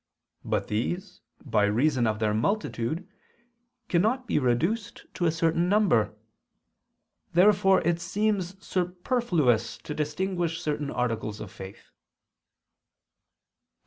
But 0.43 0.67
these, 0.67 1.21
by 1.45 1.65
reason 1.65 2.07
of 2.07 2.17
their 2.17 2.33
multitude, 2.33 3.07
cannot 3.87 4.25
be 4.25 4.39
reduced 4.39 5.05
to 5.13 5.27
a 5.27 5.31
certain 5.31 5.69
number. 5.69 6.15
Therefore 7.33 7.81
it 7.81 7.99
seems 8.01 8.55
superfluous 8.65 9.77
to 9.77 9.93
distinguish 9.93 10.59
certain 10.59 10.89
articles 10.89 11.39
of 11.39 11.51
faith. 11.51 11.91
Obj. 11.93 13.73